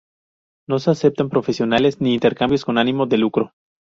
[0.67, 3.53] No se aceptan profesionales ni Intercambios con ánimo de lucro.